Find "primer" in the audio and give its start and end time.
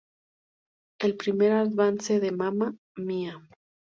1.15-1.51